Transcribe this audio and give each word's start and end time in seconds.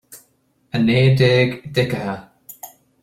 A 0.75 0.77
naoi 0.85 1.09
déag 1.19 1.49
d'fhichithe 1.73 2.17